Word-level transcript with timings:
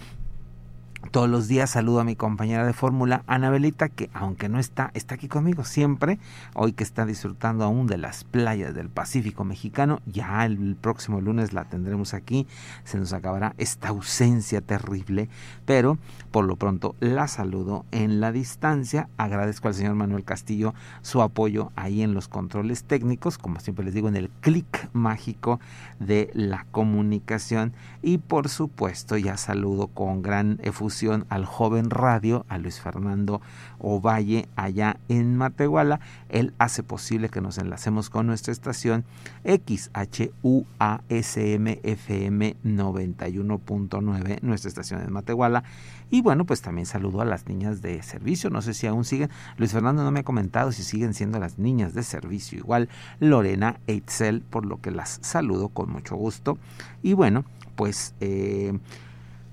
todos 1.11 1.28
los 1.28 1.47
días 1.47 1.71
saludo 1.71 2.00
a 2.00 2.05
mi 2.05 2.17
compañera 2.17 2.67
de 2.67 2.72
fórmula, 2.72 3.22
Anabelita, 3.27 3.89
que 3.89 4.11
aunque 4.15 4.49
no 4.49 4.59
está, 4.59 4.91
está 4.94 5.15
aquí 5.17 5.28
conmigo 5.28 5.65
siempre. 5.65 6.19
Hoy 6.55 6.72
que 6.72 6.84
está 6.84 7.05
disfrutando 7.05 7.65
aún 7.65 7.87
de 7.87 7.99
las 7.99 8.25
playas 8.25 8.75
del 8.75 8.89
Pacífico 8.89 9.45
mexicano. 9.45 10.00
Ya 10.06 10.45
el 10.45 10.75
próximo 10.75 11.21
lunes 11.21 11.53
la 11.53 11.65
tendremos 11.65 12.15
aquí. 12.15 12.47
Se 12.84 12.99
nos 12.99 13.12
acabará 13.12 13.55
esta 13.59 13.89
ausencia 13.89 14.61
terrible. 14.61 15.28
Pero 15.65 15.99
por 16.31 16.45
lo 16.45 16.56
pronto 16.56 16.95
la 17.00 17.28
saludo 17.28 17.84
en 17.93 18.21
la 18.21 18.33
distancia. 18.33 19.09
Agradezco 19.16 19.69
al 19.69 19.75
señor 19.75 19.95
Manuel 19.95 20.25
Castillo 20.25 20.75
su 21.03 21.22
apoyo 21.22 21.72
ahí 21.77 22.03
en 22.03 22.15
los 22.15 22.28
controles 22.28 22.84
técnicos. 22.84 23.39
Como 23.39 23.61
siempre 23.61 23.84
les 23.84 23.95
digo, 23.95 24.09
en 24.09 24.16
el 24.16 24.31
clic 24.41 24.89
mágico 24.93 25.61
de 26.00 26.31
la 26.33 26.66
comunicación. 26.71 27.75
Y 28.03 28.19
por 28.19 28.49
supuesto, 28.49 29.16
ya 29.16 29.37
saludo 29.37 29.89
con 29.89 30.22
gran 30.22 30.59
efusión 30.62 30.96
al 31.29 31.45
joven 31.45 31.91
radio, 31.91 32.47
a 32.49 32.57
Luis 32.57 32.81
Fernando 32.81 33.43
Ovalle, 33.79 34.49
allá 34.57 34.97
en 35.09 35.37
Matehuala. 35.37 36.01
Él 36.31 36.55
hace 36.59 36.83
posible 36.83 37.29
que 37.29 37.43
nos 37.43 37.59
enlacemos 37.59 38.09
con 38.09 38.27
nuestra 38.27 38.53
estación 38.53 39.05
XHUASMFM 39.45 40.57
91.9, 42.65 44.41
nuestra 44.41 44.69
estación 44.69 45.03
en 45.03 45.12
Matehuala. 45.12 45.65
Y 46.11 46.23
bueno, 46.23 46.47
pues 46.47 46.62
también 46.62 46.87
saludo 46.87 47.21
a 47.21 47.27
las 47.27 47.47
niñas 47.47 47.83
de 47.83 48.03
servicio. 48.03 48.49
No 48.49 48.63
sé 48.63 48.73
si 48.73 48.87
aún 48.87 49.05
siguen. 49.05 49.28
Luis 49.59 49.73
Fernando 49.73 50.03
no 50.03 50.11
me 50.11 50.21
ha 50.21 50.25
comentado 50.25 50.73
si 50.73 50.83
siguen 50.83 51.13
siendo 51.13 51.39
las 51.39 51.59
niñas 51.59 51.93
de 51.93 52.05
servicio. 52.05 52.59
Igual 52.59 52.89
Lorena 53.21 53.81
Eitzel, 53.87 54.41
por 54.41 54.65
lo 54.65 54.81
que 54.81 54.91
las 54.91 55.19
saludo 55.21 55.69
con 55.69 55.91
mucho 55.91 56.17
gusto. 56.17 56.57
Y 57.03 57.13
bueno, 57.13 57.45
pues... 57.77 58.15
Eh, 58.21 58.78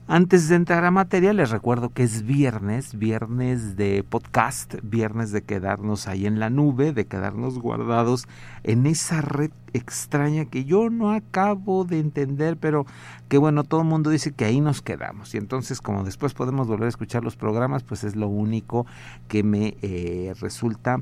antes 0.07 0.49
de 0.49 0.55
entrar 0.55 0.83
a 0.83 0.91
materia, 0.91 1.31
les 1.31 1.49
recuerdo 1.49 1.89
que 1.89 2.03
es 2.03 2.23
viernes, 2.23 2.97
viernes 2.97 3.77
de 3.77 4.03
podcast, 4.03 4.75
viernes 4.83 5.31
de 5.31 5.43
quedarnos 5.43 6.07
ahí 6.07 6.25
en 6.25 6.39
la 6.39 6.49
nube, 6.49 6.91
de 6.91 7.05
quedarnos 7.05 7.57
guardados 7.57 8.27
en 8.63 8.85
esa 8.85 9.21
red 9.21 9.51
extraña 9.71 10.43
que 10.45 10.65
yo 10.65 10.89
no 10.89 11.11
acabo 11.11 11.85
de 11.85 11.99
entender, 11.99 12.57
pero 12.57 12.85
que 13.29 13.37
bueno, 13.37 13.63
todo 13.63 13.81
el 13.81 13.87
mundo 13.87 14.09
dice 14.09 14.33
que 14.33 14.43
ahí 14.43 14.59
nos 14.59 14.81
quedamos. 14.81 15.33
Y 15.35 15.37
entonces, 15.37 15.79
como 15.79 16.03
después 16.03 16.33
podemos 16.33 16.67
volver 16.67 16.87
a 16.87 16.89
escuchar 16.89 17.23
los 17.23 17.37
programas, 17.37 17.83
pues 17.83 18.03
es 18.03 18.17
lo 18.17 18.27
único 18.27 18.85
que 19.29 19.43
me 19.43 19.77
eh, 19.81 20.33
resulta 20.41 20.97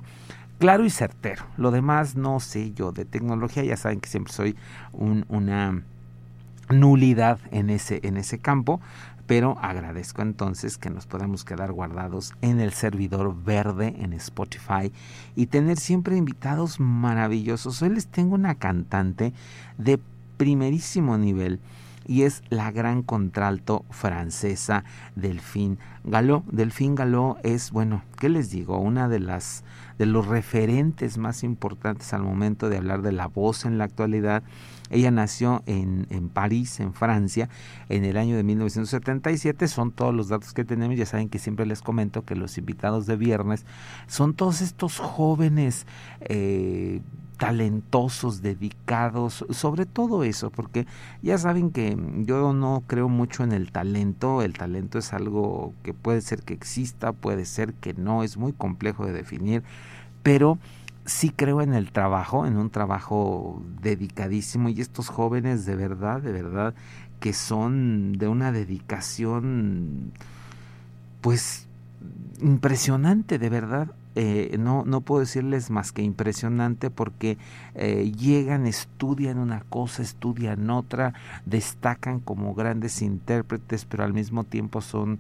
claro 0.59 0.85
y 0.85 0.91
certero. 0.91 1.43
Lo 1.57 1.71
demás 1.71 2.15
no 2.15 2.39
sé 2.39 2.71
yo 2.73 2.91
de 2.91 3.05
tecnología, 3.05 3.63
ya 3.63 3.77
saben 3.77 3.99
que 3.99 4.09
siempre 4.09 4.31
soy 4.31 4.55
un, 4.93 5.25
una 5.27 5.81
nulidad 6.71 7.39
en 7.51 7.69
ese, 7.69 7.99
en 8.03 8.17
ese 8.17 8.39
campo, 8.39 8.79
pero 9.27 9.57
agradezco 9.61 10.21
entonces 10.21 10.77
que 10.77 10.89
nos 10.89 11.05
podamos 11.05 11.45
quedar 11.45 11.71
guardados 11.71 12.33
en 12.41 12.59
el 12.59 12.73
servidor 12.73 13.35
verde 13.43 13.95
en 13.99 14.13
Spotify 14.13 14.91
y 15.35 15.47
tener 15.47 15.77
siempre 15.77 16.17
invitados 16.17 16.79
maravillosos. 16.79 17.81
Hoy 17.81 17.89
les 17.89 18.07
tengo 18.07 18.35
una 18.35 18.55
cantante 18.55 19.33
de 19.77 19.99
primerísimo 20.37 21.17
nivel 21.17 21.59
y 22.07 22.23
es 22.23 22.41
la 22.49 22.71
gran 22.71 23.03
contralto 23.03 23.85
francesa 23.89 24.83
Delphine 25.15 25.77
Galó. 26.03 26.43
Delphine 26.51 26.95
Galó 26.95 27.37
es, 27.43 27.71
bueno, 27.71 28.03
¿qué 28.19 28.27
les 28.27 28.49
digo? 28.49 28.79
Una 28.79 29.07
de 29.07 29.19
las 29.19 29.63
de 29.97 30.07
los 30.07 30.25
referentes 30.25 31.17
más 31.17 31.43
importantes 31.43 32.11
al 32.11 32.23
momento 32.23 32.69
de 32.69 32.77
hablar 32.77 33.03
de 33.03 33.11
la 33.11 33.27
voz 33.27 33.65
en 33.65 33.77
la 33.77 33.83
actualidad 33.83 34.41
ella 34.91 35.09
nació 35.09 35.63
en, 35.65 36.05
en, 36.09 36.29
París, 36.29 36.79
en 36.79 36.93
Francia, 36.93 37.49
en 37.89 38.05
el 38.05 38.17
año 38.17 38.35
de 38.35 38.43
1977. 38.43 39.67
Son 39.67 39.91
todos 39.91 40.13
los 40.13 40.27
datos 40.27 40.53
que 40.53 40.65
tenemos. 40.65 40.97
Ya 40.97 41.05
saben 41.05 41.29
que 41.29 41.39
siempre 41.39 41.65
les 41.65 41.81
comento 41.81 42.23
que 42.25 42.35
los 42.35 42.57
invitados 42.57 43.05
de 43.05 43.15
viernes 43.15 43.65
son 44.07 44.33
todos 44.33 44.61
estos 44.61 44.99
jóvenes 44.99 45.87
eh, 46.21 47.01
talentosos, 47.41 48.43
dedicados, 48.43 49.45
sobre 49.49 49.87
todo 49.87 50.23
eso, 50.23 50.51
porque 50.51 50.85
ya 51.23 51.39
saben 51.39 51.71
que 51.71 51.97
yo 52.19 52.53
no 52.53 52.83
creo 52.85 53.09
mucho 53.09 53.43
en 53.43 53.51
el 53.51 53.71
talento, 53.71 54.43
el 54.43 54.53
talento 54.53 54.99
es 54.99 55.11
algo 55.11 55.73
que 55.81 55.95
puede 55.95 56.21
ser 56.21 56.43
que 56.43 56.53
exista, 56.53 57.13
puede 57.13 57.45
ser 57.45 57.73
que 57.73 57.95
no, 57.95 58.21
es 58.21 58.37
muy 58.37 58.53
complejo 58.53 59.07
de 59.07 59.13
definir, 59.13 59.63
pero 60.21 60.59
sí 61.05 61.29
creo 61.29 61.61
en 61.61 61.73
el 61.73 61.91
trabajo, 61.91 62.45
en 62.45 62.57
un 62.57 62.69
trabajo 62.69 63.61
dedicadísimo 63.81 64.69
y 64.69 64.81
estos 64.81 65.09
jóvenes 65.09 65.65
de 65.65 65.75
verdad, 65.75 66.21
de 66.21 66.31
verdad, 66.31 66.73
que 67.19 67.33
son 67.33 68.13
de 68.13 68.27
una 68.27 68.51
dedicación 68.51 70.11
pues 71.21 71.67
impresionante, 72.41 73.37
de 73.39 73.49
verdad. 73.49 73.91
Eh, 74.15 74.57
no, 74.59 74.83
no 74.85 75.01
puedo 75.01 75.21
decirles 75.21 75.69
más 75.69 75.93
que 75.93 76.01
impresionante 76.01 76.89
porque 76.89 77.37
eh, 77.75 78.11
llegan, 78.17 78.67
estudian 78.67 79.37
una 79.37 79.61
cosa, 79.61 80.01
estudian 80.01 80.69
otra, 80.69 81.13
destacan 81.45 82.19
como 82.19 82.53
grandes 82.53 83.01
intérpretes, 83.01 83.85
pero 83.85 84.03
al 84.03 84.13
mismo 84.13 84.43
tiempo 84.43 84.81
son 84.81 85.19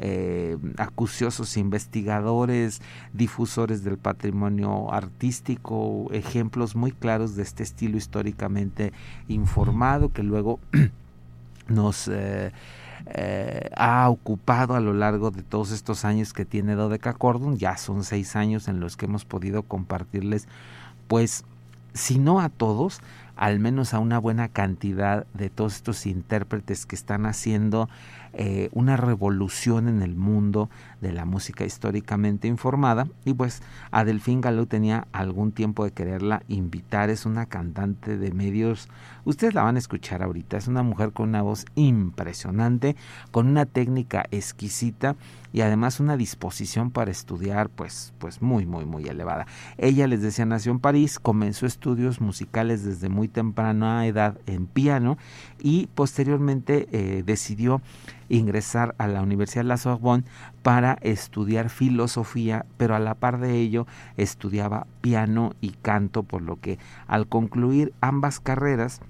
eh, 0.00 0.56
acuciosos 0.78 1.56
investigadores, 1.56 2.82
difusores 3.12 3.84
del 3.84 3.98
patrimonio 3.98 4.92
artístico, 4.92 6.08
ejemplos 6.10 6.74
muy 6.74 6.90
claros 6.90 7.36
de 7.36 7.44
este 7.44 7.62
estilo 7.62 7.96
históricamente 7.96 8.92
informado 9.28 10.12
que 10.12 10.24
luego 10.24 10.58
nos... 11.68 12.08
Eh, 12.08 12.50
ha 13.76 14.08
ocupado 14.08 14.74
a 14.74 14.80
lo 14.80 14.92
largo 14.92 15.30
de 15.30 15.42
todos 15.42 15.70
estos 15.72 16.04
años 16.04 16.32
que 16.32 16.44
tiene 16.44 16.74
Dodeca 16.74 17.12
Cordon, 17.12 17.58
ya 17.58 17.76
son 17.76 18.04
seis 18.04 18.36
años 18.36 18.68
en 18.68 18.80
los 18.80 18.96
que 18.96 19.06
hemos 19.06 19.24
podido 19.24 19.62
compartirles, 19.62 20.48
pues, 21.08 21.44
si 21.94 22.18
no 22.18 22.40
a 22.40 22.48
todos, 22.48 23.00
al 23.36 23.58
menos 23.58 23.94
a 23.94 23.98
una 23.98 24.18
buena 24.18 24.48
cantidad 24.48 25.26
de 25.34 25.50
todos 25.50 25.76
estos 25.76 26.06
intérpretes 26.06 26.86
que 26.86 26.94
están 26.94 27.26
haciendo 27.26 27.88
eh, 28.34 28.70
una 28.72 28.96
revolución 28.96 29.88
en 29.88 30.02
el 30.02 30.16
mundo 30.16 30.70
de 31.00 31.12
la 31.12 31.24
música 31.24 31.64
históricamente 31.64 32.48
informada. 32.48 33.06
Y 33.24 33.34
pues 33.34 33.62
a 33.90 34.04
Delfín 34.04 34.40
Galú 34.40 34.66
tenía 34.66 35.06
algún 35.12 35.52
tiempo 35.52 35.84
de 35.84 35.92
quererla 35.92 36.42
invitar, 36.48 37.10
es 37.10 37.26
una 37.26 37.46
cantante 37.46 38.16
de 38.16 38.32
medios, 38.32 38.88
ustedes 39.24 39.54
la 39.54 39.62
van 39.62 39.76
a 39.76 39.78
escuchar 39.78 40.22
ahorita, 40.22 40.56
es 40.56 40.68
una 40.68 40.82
mujer 40.82 41.12
con 41.12 41.28
una 41.28 41.42
voz 41.42 41.66
impresionante, 41.74 42.96
con 43.30 43.48
una 43.48 43.66
técnica 43.66 44.24
exquisita 44.30 45.16
y 45.52 45.60
además 45.60 46.00
una 46.00 46.16
disposición 46.16 46.90
para 46.90 47.10
estudiar 47.10 47.68
pues 47.68 48.12
pues 48.18 48.42
muy 48.42 48.66
muy 48.66 48.84
muy 48.84 49.06
elevada. 49.06 49.46
Ella 49.78 50.06
les 50.06 50.22
decía 50.22 50.46
nació 50.46 50.72
en 50.72 50.80
París, 50.80 51.18
comenzó 51.18 51.66
estudios 51.66 52.20
musicales 52.20 52.84
desde 52.84 53.08
muy 53.08 53.28
temprana 53.28 54.06
edad 54.06 54.38
en 54.46 54.66
piano 54.66 55.18
y 55.60 55.88
posteriormente 55.94 56.88
eh, 56.92 57.22
decidió 57.24 57.82
ingresar 58.28 58.94
a 58.98 59.08
la 59.08 59.22
Universidad 59.22 59.62
de 59.62 59.68
la 59.68 59.76
Sorbonne 59.76 60.24
para 60.62 60.94
estudiar 61.02 61.68
filosofía, 61.68 62.64
pero 62.78 62.94
a 62.94 62.98
la 62.98 63.14
par 63.14 63.38
de 63.38 63.58
ello 63.58 63.86
estudiaba 64.16 64.86
piano 65.02 65.52
y 65.60 65.70
canto, 65.70 66.22
por 66.22 66.40
lo 66.40 66.56
que 66.56 66.78
al 67.06 67.26
concluir 67.26 67.92
ambas 68.00 68.40
carreras, 68.40 69.00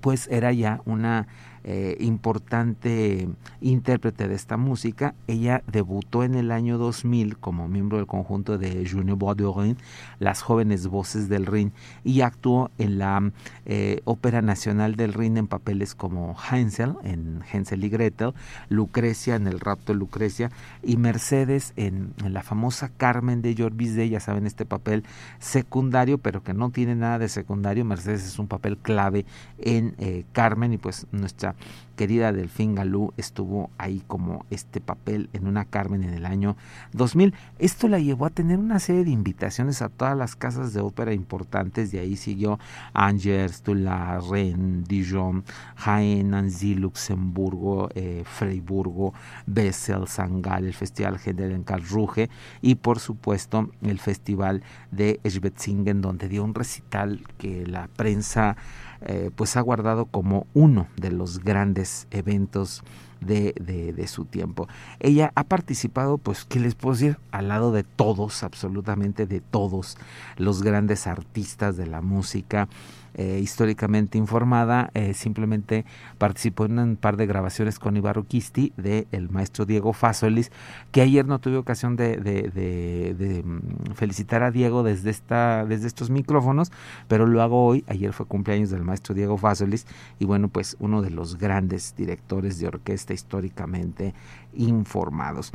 pues 0.00 0.28
era 0.30 0.52
ya 0.52 0.82
una 0.84 1.26
eh, 1.68 1.96
importante 1.98 3.28
intérprete 3.60 4.28
de 4.28 4.36
esta 4.36 4.56
música. 4.56 5.16
Ella 5.26 5.64
debutó 5.66 6.22
en 6.22 6.36
el 6.36 6.52
año 6.52 6.78
2000 6.78 7.38
como 7.38 7.66
miembro 7.66 7.98
del 7.98 8.06
conjunto 8.06 8.56
de 8.56 8.88
Junior 8.88 9.18
Bois 9.18 9.36
de 9.36 9.44
Rhin, 9.44 9.76
Las 10.20 10.42
Jóvenes 10.42 10.86
Voces 10.86 11.28
del 11.28 11.44
Rin, 11.44 11.72
y 12.04 12.20
actuó 12.20 12.70
en 12.78 12.98
la 12.98 13.32
eh, 13.64 14.00
Ópera 14.04 14.42
Nacional 14.42 14.94
del 14.94 15.12
Rin 15.12 15.36
en 15.38 15.48
papeles 15.48 15.96
como 15.96 16.36
Hansel 16.38 16.94
en 17.02 17.42
Hansel 17.52 17.82
y 17.82 17.88
Gretel, 17.88 18.34
Lucrecia 18.68 19.34
en 19.34 19.48
El 19.48 19.58
Rapto 19.58 19.92
de 19.92 19.98
Lucrecia 19.98 20.52
y 20.84 20.96
Mercedes 20.98 21.72
en, 21.74 22.14
la 22.24 22.44
famosa 22.44 22.90
Carmen 22.96 23.42
de 23.42 23.54
Bizet, 23.72 24.08
ya 24.08 24.20
saben, 24.20 24.46
este 24.46 24.66
papel 24.66 25.02
secundario, 25.40 26.18
pero 26.18 26.44
que 26.44 26.54
no 26.54 26.70
tiene 26.70 26.94
nada 26.94 27.18
de 27.18 27.28
secundario. 27.28 27.84
Mercedes 27.84 28.24
es 28.24 28.38
un 28.38 28.46
papel 28.46 28.78
clave 28.78 29.26
en 29.58 29.96
eh, 29.98 30.24
Carmen 30.30 30.72
y 30.72 30.78
pues 30.78 31.08
nuestra 31.10 31.55
querida 31.96 32.32
Delfín 32.32 32.74
Galú 32.74 33.12
estuvo 33.16 33.70
ahí 33.78 34.02
como 34.06 34.44
este 34.50 34.80
papel 34.80 35.28
en 35.32 35.46
una 35.46 35.64
Carmen 35.64 36.04
en 36.04 36.14
el 36.14 36.26
año 36.26 36.56
2000. 36.92 37.34
Esto 37.58 37.88
la 37.88 37.98
llevó 37.98 38.26
a 38.26 38.30
tener 38.30 38.58
una 38.58 38.78
serie 38.78 39.04
de 39.04 39.10
invitaciones 39.10 39.82
a 39.82 39.88
todas 39.88 40.16
las 40.16 40.36
casas 40.36 40.72
de 40.72 40.80
ópera 40.80 41.12
importantes. 41.12 41.90
De 41.90 41.98
ahí 41.98 42.16
siguió 42.16 42.60
Angers, 42.92 43.62
Tula, 43.62 44.20
Rennes, 44.20 44.86
Dijon, 44.86 45.44
Jaén, 45.76 46.34
Annecy, 46.34 46.74
Luxemburgo, 46.74 47.88
eh, 47.94 48.22
Freiburgo, 48.24 49.14
Bessel, 49.46 50.06
Sangal, 50.06 50.66
el 50.66 50.74
Festival 50.74 51.18
General 51.18 51.52
en 51.52 51.64
Karlsruhe 51.64 52.28
y 52.60 52.76
por 52.76 53.00
supuesto 53.00 53.70
el 53.82 53.98
Festival 53.98 54.62
de 54.90 55.18
Schwetzingen 55.26 56.02
donde 56.02 56.28
dio 56.28 56.44
un 56.44 56.54
recital 56.54 57.24
que 57.38 57.66
la 57.66 57.88
prensa 57.88 58.56
eh, 59.02 59.30
pues 59.34 59.56
ha 59.56 59.60
guardado 59.60 60.06
como 60.06 60.46
uno 60.54 60.88
de 60.96 61.10
los 61.10 61.40
grandes 61.40 62.06
eventos 62.10 62.82
de, 63.20 63.54
de, 63.96 64.06
su 64.06 64.24
tiempo. 64.24 64.68
Ella 65.00 65.32
ha 65.34 65.44
participado, 65.44 66.18
pues, 66.18 66.44
¿qué 66.44 66.60
les 66.60 66.74
puedo 66.74 66.94
decir? 66.94 67.18
Al 67.30 67.48
lado 67.48 67.72
de 67.72 67.82
todos, 67.82 68.42
absolutamente 68.42 69.26
de 69.26 69.40
todos 69.40 69.96
los 70.36 70.62
grandes 70.62 71.06
artistas 71.06 71.76
de 71.76 71.86
la 71.86 72.02
música, 72.02 72.68
eh, 73.18 73.40
históricamente 73.42 74.18
informada, 74.18 74.90
eh, 74.92 75.14
simplemente 75.14 75.86
participó 76.18 76.66
en 76.66 76.78
un 76.78 76.96
par 76.96 77.16
de 77.16 77.26
grabaciones 77.26 77.78
con 77.78 77.96
Ibarro 77.96 78.24
Kisti 78.24 78.74
de 78.76 79.06
el 79.10 79.30
maestro 79.30 79.64
Diego 79.64 79.94
Fasolis, 79.94 80.52
que 80.92 81.00
ayer 81.00 81.26
no 81.26 81.38
tuve 81.38 81.56
ocasión 81.56 81.96
de, 81.96 82.18
de, 82.18 83.42
mm, 83.42 83.94
felicitar 83.94 84.42
a 84.42 84.50
Diego 84.50 84.82
desde, 84.82 85.08
esta, 85.08 85.64
desde 85.64 85.86
estos 85.86 86.10
micrófonos, 86.10 86.70
pero 87.08 87.26
lo 87.26 87.40
hago 87.40 87.64
hoy, 87.64 87.84
ayer 87.88 88.12
fue 88.12 88.26
cumpleaños 88.26 88.68
del 88.68 88.82
maestro 88.82 89.14
Diego 89.14 89.38
Fasolis, 89.38 89.86
y 90.18 90.26
bueno, 90.26 90.48
pues 90.48 90.76
uno 90.78 91.00
de 91.00 91.08
los 91.08 91.38
grandes 91.38 91.94
directores 91.96 92.58
de 92.58 92.68
orquesta 92.68 93.14
históricamente 93.14 94.12
informados. 94.54 95.52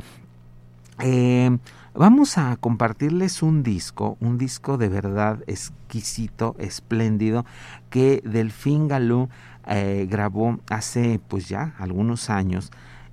Eh, 0.98 1.56
vamos 1.94 2.38
a 2.38 2.56
compartirles 2.56 3.42
un 3.42 3.62
disco, 3.62 4.16
un 4.20 4.38
disco 4.38 4.78
de 4.78 4.88
verdad 4.88 5.42
exquisito, 5.46 6.54
espléndido, 6.58 7.44
que 7.90 8.22
Delfín 8.24 8.88
Galú 8.88 9.28
eh, 9.66 10.06
grabó 10.10 10.58
hace 10.70 11.20
pues 11.28 11.48
ya 11.48 11.74
algunos 11.78 12.30
años 12.30 12.70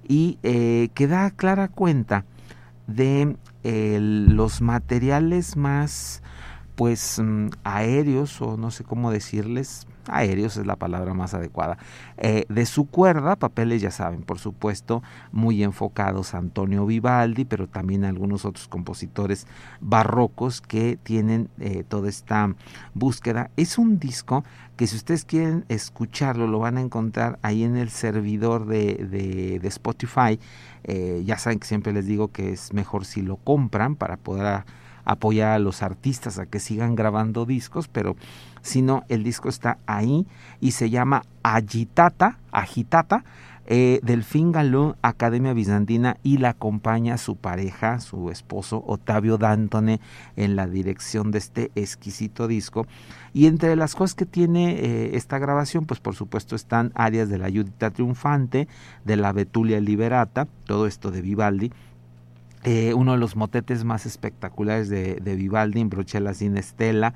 y 0.07 0.39
eh, 0.43 0.89
que 0.93 1.07
da 1.07 1.29
clara 1.31 1.67
cuenta 1.67 2.25
de 2.87 3.37
los 3.61 4.61
materiales 4.61 5.57
más 5.57 6.23
pues 6.79 7.19
mm, 7.21 7.49
aéreos 7.65 8.41
o 8.41 8.55
no 8.55 8.71
sé 8.71 8.85
cómo 8.85 9.11
decirles, 9.11 9.85
aéreos 10.07 10.55
es 10.55 10.65
la 10.65 10.77
palabra 10.77 11.13
más 11.13 11.33
adecuada, 11.33 11.77
eh, 12.15 12.45
de 12.47 12.65
su 12.65 12.85
cuerda, 12.85 13.35
papeles 13.35 13.81
ya 13.81 13.91
saben, 13.91 14.21
por 14.21 14.39
supuesto, 14.39 15.03
muy 15.33 15.61
enfocados 15.61 16.33
a 16.33 16.37
Antonio 16.37 16.85
Vivaldi, 16.85 17.43
pero 17.43 17.67
también 17.67 18.05
a 18.05 18.07
algunos 18.07 18.45
otros 18.45 18.69
compositores 18.69 19.45
barrocos 19.81 20.61
que 20.61 20.97
tienen 21.03 21.49
eh, 21.59 21.83
toda 21.85 22.07
esta 22.07 22.55
búsqueda. 22.93 23.51
Es 23.57 23.77
un 23.77 23.99
disco 23.99 24.45
que 24.77 24.87
si 24.87 24.95
ustedes 24.95 25.25
quieren 25.25 25.65
escucharlo, 25.67 26.47
lo 26.47 26.59
van 26.59 26.77
a 26.77 26.81
encontrar 26.81 27.39
ahí 27.41 27.65
en 27.65 27.75
el 27.75 27.89
servidor 27.89 28.67
de, 28.67 29.59
de, 29.61 29.67
Spotify. 29.67 30.39
Eh, 30.85 31.23
ya 31.25 31.37
saben 31.37 31.59
que 31.59 31.67
siempre 31.67 31.91
les 31.91 32.05
digo 32.05 32.29
que 32.29 32.53
es 32.53 32.71
mejor 32.71 33.03
si 33.03 33.21
lo 33.21 33.35
compran 33.35 33.97
para 33.97 34.15
poder 34.15 34.63
apoyar 35.11 35.53
a 35.53 35.59
los 35.59 35.81
artistas 35.81 36.37
a 36.37 36.45
que 36.45 36.59
sigan 36.59 36.95
grabando 36.95 37.45
discos, 37.45 37.87
pero 37.87 38.15
si 38.61 38.81
no, 38.81 39.03
el 39.09 39.23
disco 39.23 39.49
está 39.49 39.79
ahí 39.87 40.27
y 40.61 40.71
se 40.71 40.89
llama 40.89 41.23
Agitata, 41.41 42.37
Agitata, 42.51 43.23
eh, 43.65 43.99
Delfín 44.03 44.51
Galú, 44.51 44.95
Academia 45.01 45.53
Bizantina, 45.53 46.17
y 46.23 46.37
la 46.37 46.49
acompaña 46.49 47.17
su 47.17 47.35
pareja, 47.35 47.99
su 47.99 48.29
esposo 48.29 48.83
Otavio 48.85 49.37
Dantone, 49.37 49.99
en 50.35 50.55
la 50.55 50.67
dirección 50.67 51.31
de 51.31 51.37
este 51.37 51.71
exquisito 51.75 52.47
disco. 52.47 52.85
Y 53.33 53.45
entre 53.45 53.75
las 53.75 53.95
cosas 53.95 54.15
que 54.15 54.25
tiene 54.25 54.71
eh, 54.71 55.11
esta 55.13 55.37
grabación, 55.37 55.85
pues 55.85 55.99
por 55.99 56.15
supuesto 56.15 56.55
están 56.55 56.91
áreas 56.95 57.29
de 57.29 57.37
la 57.37 57.47
Judita 57.47 57.91
Triunfante, 57.91 58.67
de 59.05 59.15
la 59.15 59.31
Betulia 59.33 59.79
Liberata, 59.79 60.47
todo 60.65 60.87
esto 60.87 61.11
de 61.11 61.21
Vivaldi, 61.21 61.71
eh, 62.71 62.93
uno 62.93 63.13
de 63.13 63.17
los 63.17 63.35
motetes 63.35 63.83
más 63.83 64.05
espectaculares 64.05 64.89
de, 64.89 65.35
Vivaldi, 65.35 65.83
Brochella 65.85 66.35
sin 66.35 66.55
Estela. 66.55 67.15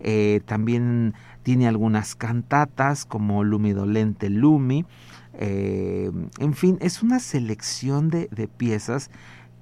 Eh, 0.00 0.40
también 0.46 1.12
tiene 1.42 1.68
algunas 1.68 2.14
cantatas 2.14 3.04
como 3.04 3.44
Lumi 3.44 3.74
Dolente 3.74 4.30
Lumi. 4.30 4.86
Eh, 5.34 6.10
en 6.38 6.54
fin, 6.54 6.78
es 6.80 7.02
una 7.02 7.18
selección 7.18 8.08
de, 8.08 8.28
de, 8.30 8.48
piezas 8.48 9.10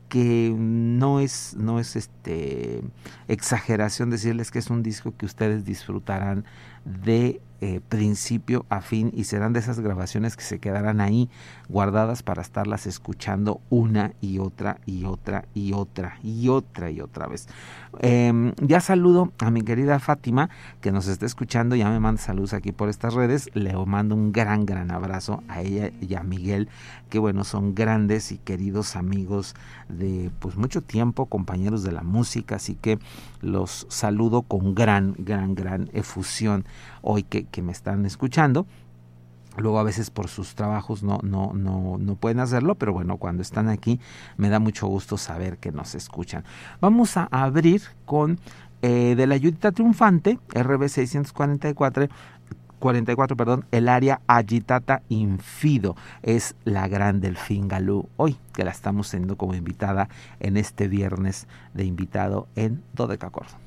que 0.08 0.54
no 0.56 1.18
es, 1.18 1.56
no 1.58 1.80
es 1.80 1.96
este, 1.96 2.84
exageración 3.26 4.10
decirles 4.10 4.52
que 4.52 4.60
es 4.60 4.70
un 4.70 4.84
disco 4.84 5.12
que 5.16 5.26
ustedes 5.26 5.64
disfrutarán 5.64 6.44
de 6.84 7.40
eh, 7.64 7.80
principio 7.88 8.66
a 8.70 8.80
fin 8.80 9.12
y 9.14 9.22
serán 9.22 9.52
de 9.52 9.60
esas 9.60 9.78
grabaciones 9.78 10.34
que 10.34 10.42
se 10.42 10.58
quedarán 10.58 11.00
ahí 11.00 11.30
guardadas 11.68 12.24
para 12.24 12.42
estarlas 12.42 12.88
escuchando 12.88 13.60
una 13.70 14.14
y 14.20 14.40
otra 14.40 14.78
y 14.84 15.04
otra 15.04 15.44
y 15.54 15.72
otra 15.72 16.18
y 16.24 16.48
otra 16.48 16.90
y 16.90 17.00
otra 17.00 17.28
vez. 17.28 17.46
Em, 18.00 18.52
ya 18.56 18.80
saludo 18.80 19.30
a 19.38 19.52
mi 19.52 19.62
querida 19.62 20.00
Fátima 20.00 20.50
que 20.80 20.90
nos 20.90 21.06
está 21.06 21.24
escuchando, 21.24 21.76
ya 21.76 21.88
me 21.88 22.00
manda 22.00 22.20
saludos 22.20 22.52
aquí 22.52 22.72
por 22.72 22.88
estas 22.88 23.14
redes, 23.14 23.48
le 23.54 23.74
mando 23.86 24.16
un 24.16 24.32
gran, 24.32 24.66
gran 24.66 24.90
abrazo 24.90 25.44
a 25.46 25.60
ella 25.60 25.92
y 26.00 26.16
a 26.16 26.24
Miguel, 26.24 26.68
que 27.10 27.20
bueno, 27.20 27.44
son 27.44 27.76
grandes 27.76 28.32
y 28.32 28.38
queridos 28.38 28.96
amigos 28.96 29.54
de 29.88 30.32
pues 30.40 30.56
mucho 30.56 30.80
tiempo, 30.80 31.26
compañeros 31.26 31.84
de 31.84 31.92
la 31.92 32.02
música, 32.02 32.56
así 32.56 32.74
que 32.74 32.98
los 33.40 33.86
saludo 33.88 34.42
con 34.42 34.74
gran, 34.74 35.14
gran, 35.18 35.54
gran 35.54 35.90
efusión 35.92 36.64
hoy 37.02 37.24
que, 37.24 37.44
que 37.52 37.62
me 37.62 37.70
están 37.70 38.04
escuchando. 38.04 38.66
Luego 39.56 39.78
a 39.78 39.82
veces 39.82 40.10
por 40.10 40.28
sus 40.28 40.54
trabajos 40.54 41.02
no, 41.02 41.20
no, 41.22 41.52
no, 41.54 41.98
no 41.98 42.16
pueden 42.16 42.40
hacerlo, 42.40 42.74
pero 42.74 42.92
bueno, 42.94 43.18
cuando 43.18 43.42
están 43.42 43.68
aquí 43.68 44.00
me 44.36 44.48
da 44.48 44.58
mucho 44.58 44.86
gusto 44.86 45.18
saber 45.18 45.58
que 45.58 45.70
nos 45.72 45.94
escuchan. 45.94 46.42
Vamos 46.80 47.16
a 47.16 47.28
abrir 47.30 47.82
con 48.06 48.40
eh, 48.80 49.14
de 49.14 49.26
la 49.26 49.34
ayudita 49.34 49.70
triunfante, 49.70 50.38
RB 50.54 50.88
644, 50.88 52.08
44, 52.80 53.36
perdón, 53.36 53.64
el 53.70 53.88
área 53.88 54.20
agitata 54.26 55.02
infido 55.08 55.96
es 56.22 56.56
la 56.64 56.88
gran 56.88 57.20
delfín 57.20 57.68
galú 57.68 58.08
hoy 58.16 58.36
que 58.52 58.64
la 58.64 58.72
estamos 58.72 59.08
teniendo 59.08 59.36
como 59.36 59.54
invitada 59.54 60.08
en 60.40 60.56
este 60.56 60.88
viernes 60.88 61.46
de 61.74 61.84
invitado 61.84 62.48
en 62.56 62.82
Dodecacordo. 62.94 63.61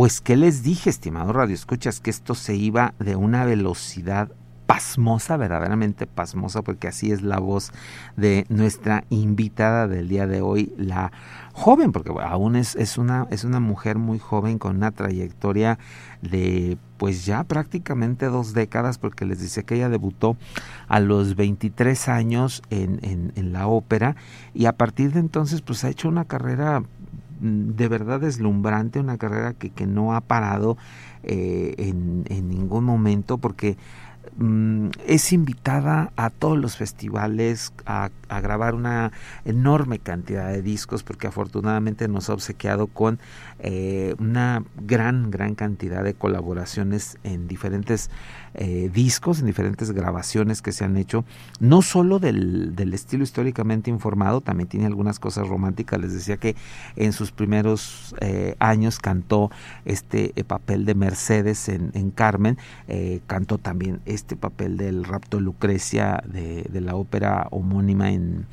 Pues, 0.00 0.22
¿qué 0.22 0.34
les 0.34 0.62
dije, 0.62 0.88
estimado 0.88 1.30
Radio 1.34 1.54
Escuchas? 1.54 2.00
Que 2.00 2.08
esto 2.08 2.34
se 2.34 2.56
iba 2.56 2.94
de 2.98 3.16
una 3.16 3.44
velocidad 3.44 4.30
pasmosa, 4.64 5.36
verdaderamente 5.36 6.06
pasmosa, 6.06 6.62
porque 6.62 6.88
así 6.88 7.12
es 7.12 7.20
la 7.20 7.38
voz 7.38 7.70
de 8.16 8.46
nuestra 8.48 9.04
invitada 9.10 9.88
del 9.88 10.08
día 10.08 10.26
de 10.26 10.40
hoy, 10.40 10.72
la 10.78 11.12
joven, 11.52 11.92
porque 11.92 12.12
aún 12.18 12.56
es, 12.56 12.76
es, 12.76 12.96
una, 12.96 13.26
es 13.30 13.44
una 13.44 13.60
mujer 13.60 13.98
muy 13.98 14.18
joven 14.18 14.58
con 14.58 14.76
una 14.76 14.90
trayectoria 14.90 15.78
de 16.22 16.78
pues 16.96 17.26
ya 17.26 17.44
prácticamente 17.44 18.24
dos 18.24 18.54
décadas, 18.54 18.96
porque 18.96 19.26
les 19.26 19.38
dice 19.38 19.64
que 19.64 19.74
ella 19.74 19.90
debutó 19.90 20.38
a 20.88 20.98
los 21.00 21.36
23 21.36 22.08
años 22.08 22.62
en, 22.70 23.00
en, 23.02 23.34
en 23.36 23.52
la 23.52 23.66
ópera 23.66 24.16
y 24.54 24.64
a 24.64 24.72
partir 24.72 25.12
de 25.12 25.20
entonces 25.20 25.60
pues 25.60 25.84
ha 25.84 25.90
hecho 25.90 26.08
una 26.08 26.24
carrera 26.24 26.84
de 27.40 27.88
verdad 27.88 28.20
deslumbrante, 28.20 29.00
una 29.00 29.18
carrera 29.18 29.54
que, 29.54 29.70
que 29.70 29.86
no 29.86 30.14
ha 30.14 30.20
parado 30.20 30.76
eh, 31.22 31.74
en, 31.78 32.24
en 32.28 32.48
ningún 32.48 32.84
momento 32.84 33.38
porque 33.38 33.76
Mm, 34.36 34.90
es 35.06 35.32
invitada 35.32 36.12
a 36.16 36.30
todos 36.30 36.56
los 36.56 36.76
festivales 36.76 37.72
a, 37.84 38.10
grabar 38.42 38.74
una 38.74 39.12
enorme 39.44 39.98
cantidad 39.98 40.50
de 40.50 40.62
discos 40.62 41.02
porque 41.02 41.26
afortunadamente 41.26 42.06
nos 42.06 42.30
ha 42.30 42.34
obsequiado 42.34 42.86
con 42.86 43.18
eh, 43.58 44.14
una 44.18 44.62
gran, 44.76 45.30
gran 45.30 45.54
cantidad 45.54 46.04
de 46.04 46.14
colaboraciones 46.14 47.18
en 47.24 47.48
diferentes 47.48 48.10
eh, 48.54 48.90
discos, 48.92 49.40
en 49.40 49.46
diferentes 49.46 49.90
grabaciones 49.92 50.62
que 50.62 50.72
se 50.72 50.84
han 50.84 50.96
hecho, 50.96 51.24
no 51.60 51.82
solo 51.82 52.18
del, 52.18 52.74
del, 52.74 52.94
estilo 52.94 53.22
históricamente 53.22 53.90
informado, 53.90 54.40
también 54.40 54.68
tiene 54.68 54.86
algunas 54.86 55.18
cosas 55.18 55.48
románticas. 55.48 56.00
Les 56.00 56.12
decía 56.12 56.36
que 56.36 56.56
en 56.96 57.12
sus 57.12 57.32
primeros 57.32 58.14
eh, 58.20 58.56
años 58.58 58.98
cantó 58.98 59.50
este 59.84 60.32
papel 60.46 60.84
de 60.84 60.94
Mercedes 60.94 61.68
en, 61.68 61.90
en 61.94 62.10
Carmen, 62.10 62.58
cantó 63.26 63.58
también 63.58 64.00
este 64.04 64.36
papel 64.36 64.76
del 64.76 65.04
rapto 65.04 65.40
Lucrecia 65.40 66.22
de, 66.26 66.80
la 66.80 66.96
ópera 66.96 67.46
homónima 67.50 68.10
en, 68.10 68.46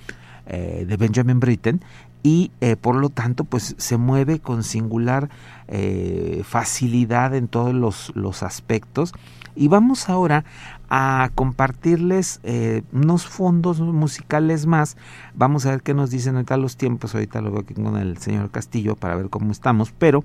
de 0.46 0.98
Benjamin 0.98 1.39
Britten 1.39 1.82
y 2.27 2.51
eh, 2.62 2.75
por 2.75 2.96
lo 2.96 3.10
tanto 3.10 3.46
pues 3.46 3.75
se 3.77 3.98
mueve 3.98 4.39
con 4.39 4.63
singular 4.63 5.30
eh, 5.68 6.42
facilidad 6.44 7.34
en 7.36 7.48
todos 7.48 7.74
los, 7.74 8.12
los, 8.16 8.44
aspectos 8.44 9.13
y 9.58 9.68
vamos 9.68 10.10
ahora 10.10 10.46
a 10.90 11.32
compartirles 11.36 12.40
eh, 12.44 12.84
unos 12.94 13.28
fondos 13.28 13.82
musicales 13.82 14.66
más. 14.66 14.96
Vamos 15.36 15.66
a 15.66 15.72
ver 15.72 15.82
qué 15.82 15.94
nos 15.94 16.12
dicen 16.12 16.36
ahorita 16.36 16.56
los 16.56 16.78
tiempos. 16.78 17.14
Ahorita 17.14 17.42
lo 17.42 17.52
veo 17.52 17.62
aquí 17.62 17.74
con 17.74 17.98
el 17.98 18.18
señor 18.20 18.52
Castillo 18.52 18.96
para 18.96 19.16
ver 19.16 19.30
cómo 19.30 19.52
estamos 19.52 19.88
pero 19.98 20.24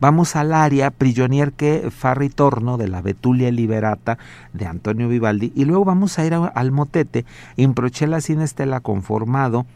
vamos 0.00 0.36
al 0.36 0.52
área 0.52 0.90
prigionier 0.90 1.52
que 1.52 1.90
fa 1.90 2.14
ritorno 2.14 2.76
de 2.76 2.88
la 2.88 3.02
Betulia 3.02 3.50
Liberata 3.50 4.18
de 4.52 4.66
Antonio 4.66 5.08
Vivaldi 5.08 5.52
y 5.54 5.64
luego 5.64 5.84
vamos 5.84 6.18
a 6.18 6.26
ir 6.26 6.34
al 6.34 6.72
motete 6.72 7.24
Improchela 7.56 8.20
sin 8.20 8.40
estela 8.40 8.80
conformado 8.80 9.66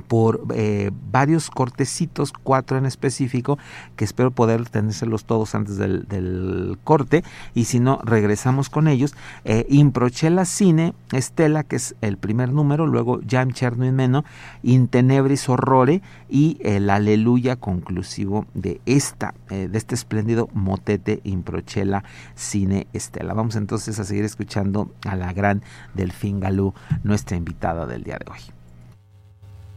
por 0.00 0.46
eh, 0.54 0.90
varios 1.10 1.50
cortecitos, 1.50 2.32
cuatro 2.32 2.78
en 2.78 2.86
específico, 2.86 3.58
que 3.96 4.04
espero 4.04 4.30
poder 4.30 4.68
tenérselos 4.68 5.24
todos 5.24 5.54
antes 5.54 5.76
del, 5.76 6.78
corte, 6.84 7.24
y 7.54 7.64
si 7.64 7.80
no, 7.80 8.00
regresamos 8.04 8.70
con 8.70 8.88
ellos. 8.88 9.14
Eh, 9.44 9.66
Improchela 9.68 10.44
Cine, 10.44 10.94
Estela, 11.12 11.62
que 11.64 11.76
es 11.76 11.94
el 12.00 12.16
primer 12.16 12.52
número, 12.52 12.86
luego 12.86 13.20
Jam 13.28 13.52
Cherno 13.52 13.86
in 13.86 13.96
Meno, 13.96 14.24
Intenebris 14.62 15.48
Horrore 15.48 16.02
y 16.28 16.58
el 16.62 16.90
Aleluya 16.90 17.56
conclusivo 17.56 18.46
de 18.54 18.80
esta, 18.86 19.34
eh, 19.50 19.68
de 19.68 19.78
este 19.78 19.94
espléndido 19.94 20.48
motete 20.52 21.20
Improchela 21.24 22.04
Cine 22.34 22.86
Estela. 22.92 23.34
Vamos 23.34 23.56
entonces 23.56 23.98
a 23.98 24.04
seguir 24.04 24.24
escuchando 24.24 24.92
a 25.06 25.16
la 25.16 25.32
gran 25.32 25.62
Delfín 25.94 26.40
Galú, 26.40 26.74
nuestra 27.02 27.36
invitada 27.36 27.86
del 27.86 28.04
día 28.04 28.18
de 28.18 28.30
hoy. 28.30 28.59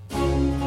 Thank 0.09 0.57
you. 0.57 0.62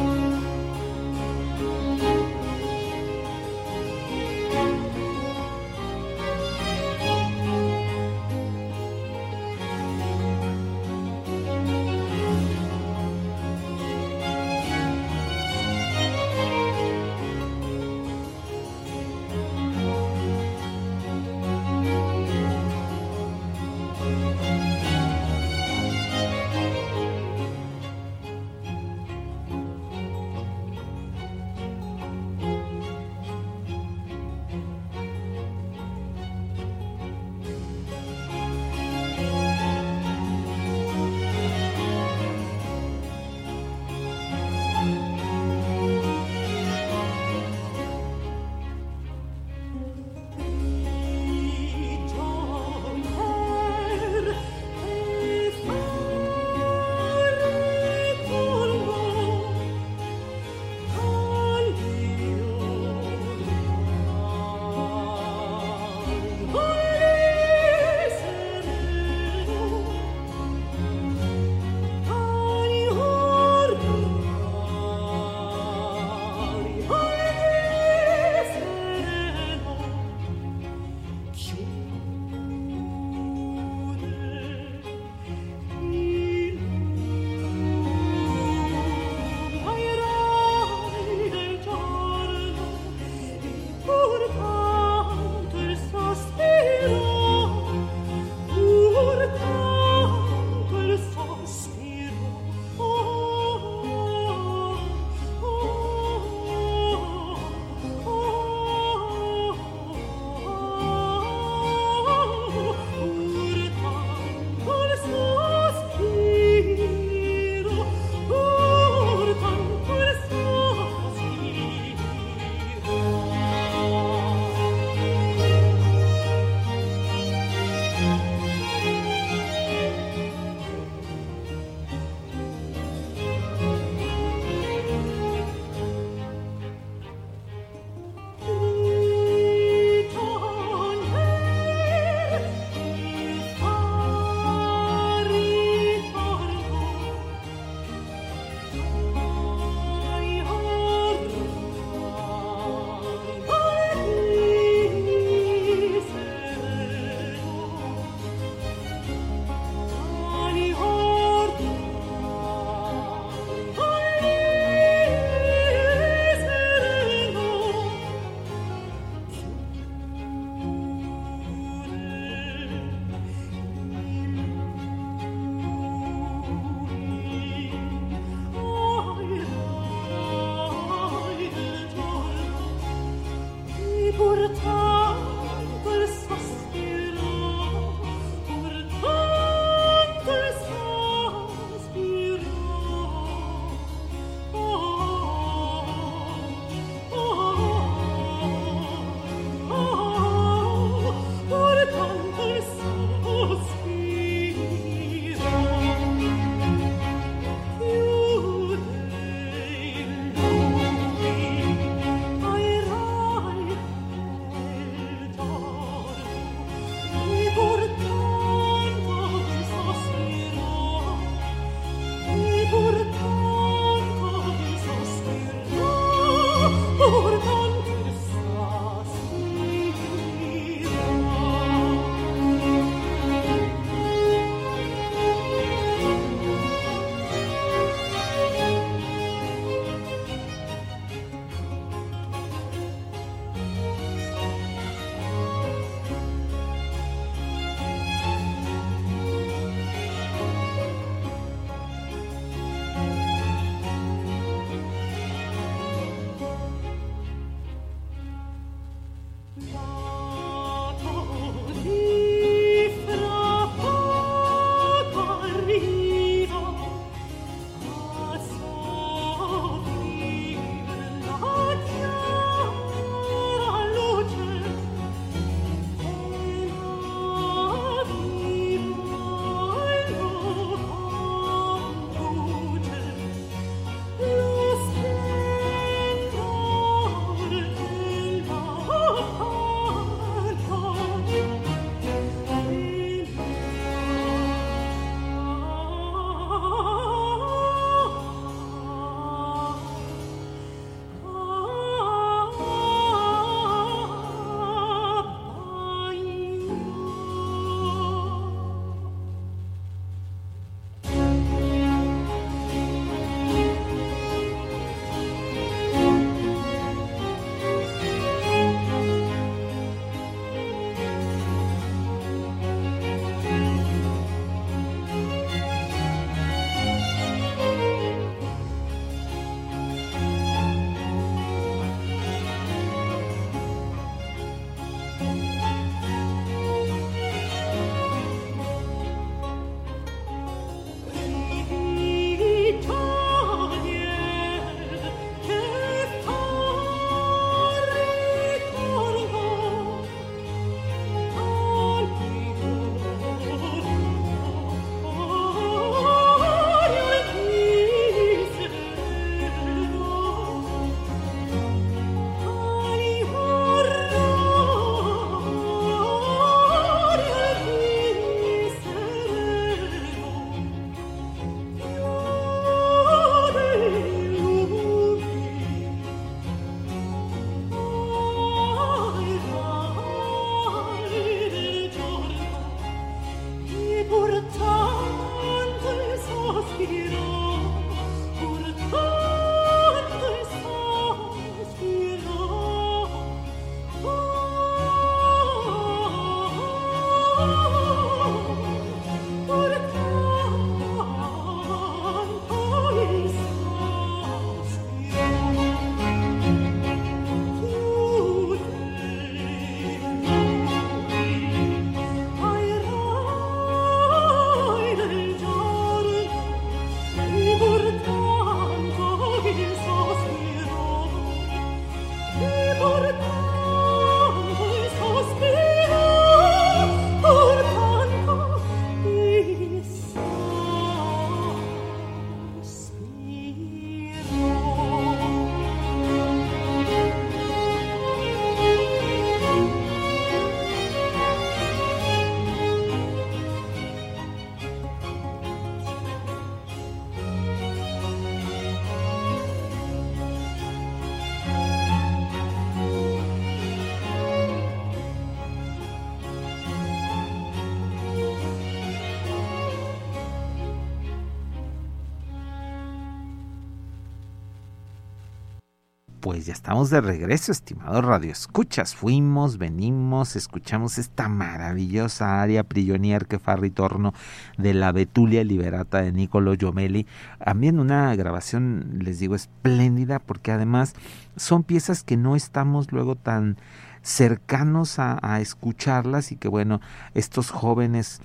Pues 466.37 466.45
ya 466.45 466.53
estamos 466.53 466.91
de 466.91 467.01
regreso, 467.01 467.51
estimado 467.51 467.99
Radio 467.99 468.31
Escuchas. 468.31 468.93
Fuimos, 468.93 469.57
venimos, 469.57 470.35
escuchamos 470.35 470.99
esta 470.99 471.29
maravillosa 471.29 472.43
aria 472.43 472.63
prionier 472.63 473.25
que 473.25 473.39
fa 473.39 473.55
ritorno 473.55 474.13
de 474.55 474.75
la 474.75 474.91
Betulia 474.91 475.43
Liberata 475.43 476.03
de 476.03 476.11
Niccolo 476.11 476.53
Giomelli. 476.53 477.07
También 477.43 477.79
una 477.79 478.15
grabación, 478.15 478.99
les 478.99 479.17
digo, 479.17 479.33
espléndida 479.33 480.19
porque 480.19 480.51
además 480.51 480.93
son 481.37 481.63
piezas 481.63 482.03
que 482.03 482.17
no 482.17 482.35
estamos 482.35 482.91
luego 482.91 483.15
tan 483.15 483.57
cercanos 484.03 484.99
a, 484.99 485.17
a 485.23 485.41
escucharlas 485.41 486.31
y 486.31 486.35
que 486.35 486.49
bueno, 486.49 486.81
estos 487.15 487.49
jóvenes 487.49 488.21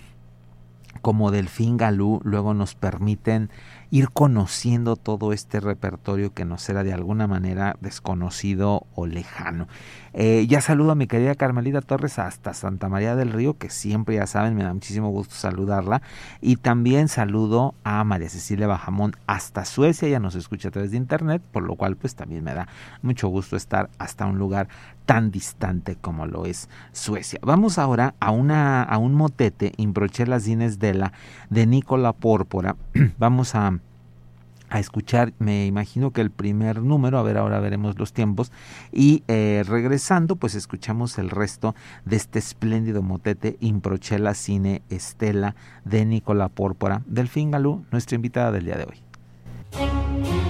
como 1.00 1.30
Delfín 1.30 1.78
Galú 1.78 2.20
luego 2.24 2.52
nos 2.52 2.74
permiten 2.74 3.48
ir 3.92 4.08
conociendo 4.08 4.96
todo 4.96 5.34
este 5.34 5.60
repertorio 5.60 6.32
que 6.32 6.46
nos 6.46 6.66
era 6.70 6.82
de 6.82 6.94
alguna 6.94 7.26
manera 7.26 7.76
desconocido 7.82 8.86
o 8.94 9.06
lejano. 9.06 9.68
Eh, 10.14 10.46
ya 10.48 10.62
saludo 10.62 10.92
a 10.92 10.94
mi 10.94 11.06
querida 11.06 11.34
Carmelita 11.34 11.82
Torres 11.82 12.18
hasta 12.18 12.54
Santa 12.54 12.88
María 12.88 13.16
del 13.16 13.34
Río, 13.34 13.58
que 13.58 13.68
siempre 13.68 14.14
ya 14.14 14.26
saben, 14.26 14.54
me 14.54 14.62
da 14.62 14.72
muchísimo 14.72 15.10
gusto 15.10 15.34
saludarla. 15.34 16.00
Y 16.40 16.56
también 16.56 17.08
saludo 17.08 17.74
a 17.84 18.02
María 18.04 18.30
Cecilia 18.30 18.66
Bajamón 18.66 19.14
hasta 19.26 19.66
Suecia, 19.66 20.08
ya 20.08 20.20
nos 20.20 20.36
escucha 20.36 20.68
a 20.68 20.70
través 20.70 20.92
de 20.92 20.96
internet, 20.96 21.42
por 21.52 21.62
lo 21.62 21.74
cual 21.74 21.96
pues 21.96 22.14
también 22.14 22.44
me 22.44 22.54
da 22.54 22.68
mucho 23.02 23.28
gusto 23.28 23.56
estar 23.56 23.90
hasta 23.98 24.24
un 24.24 24.38
lugar 24.38 24.68
tan 25.06 25.30
distante 25.30 25.96
como 25.96 26.26
lo 26.26 26.46
es 26.46 26.68
Suecia. 26.92 27.38
Vamos 27.42 27.78
ahora 27.78 28.14
a, 28.20 28.30
una, 28.30 28.82
a 28.82 28.98
un 28.98 29.14
motete, 29.14 29.72
Imbrochelas 29.76 30.44
Dines 30.44 30.78
de 30.78 30.94
la 30.94 31.12
de 31.50 31.66
Nicola 31.66 32.12
Pórpora. 32.12 32.76
Vamos 33.18 33.54
a 33.54 33.78
a 34.72 34.78
escuchar, 34.78 35.34
me 35.38 35.66
imagino 35.66 36.12
que 36.12 36.22
el 36.22 36.30
primer 36.30 36.80
número, 36.80 37.18
a 37.18 37.22
ver, 37.22 37.36
ahora 37.36 37.60
veremos 37.60 37.98
los 37.98 38.14
tiempos, 38.14 38.50
y 38.90 39.22
eh, 39.28 39.64
regresando, 39.66 40.36
pues 40.36 40.54
escuchamos 40.54 41.18
el 41.18 41.28
resto 41.28 41.74
de 42.06 42.16
este 42.16 42.38
espléndido 42.38 43.02
motete 43.02 43.58
Improchela 43.60 44.32
Cine 44.32 44.80
Estela 44.88 45.56
de 45.84 46.06
Nicola 46.06 46.48
Pórpora, 46.48 47.02
Delfín 47.04 47.50
Galú, 47.50 47.84
nuestra 47.90 48.16
invitada 48.16 48.50
del 48.50 48.64
día 48.64 48.76
de 48.76 48.84
hoy. 48.84 50.41